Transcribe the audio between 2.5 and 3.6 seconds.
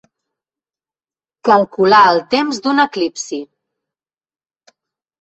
d'un eclipsi.